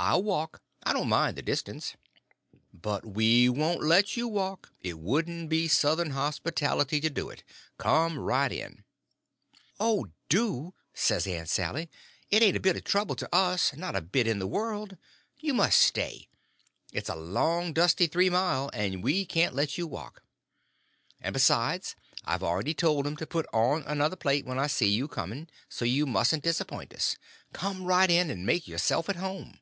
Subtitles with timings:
[0.00, 1.96] I'll walk—I don't mind the distance."
[2.72, 7.42] "But we won't let you walk—it wouldn't be Southern hospitality to do it.
[7.78, 8.84] Come right in."
[9.80, 11.90] "Oh, do," says Aunt Sally;
[12.30, 14.96] "it ain't a bit of trouble to us, not a bit in the world.
[15.40, 16.28] You must stay.
[16.92, 20.22] It's a long, dusty three mile, and we can't let you walk.
[21.20, 25.08] And, besides, I've already told 'em to put on another plate when I see you
[25.08, 27.16] coming; so you mustn't disappoint us.
[27.52, 29.58] Come right in and make yourself at home."